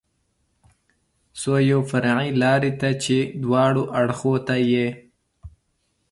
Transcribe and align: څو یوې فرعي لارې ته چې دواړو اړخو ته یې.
څو 1.39 1.53
یوې 1.69 1.87
فرعي 1.89 2.29
لارې 2.41 2.71
ته 2.79 2.89
چې 3.03 3.17
دواړو 3.43 3.83
اړخو 3.99 4.33
ته 4.47 4.55
یې. 4.71 4.87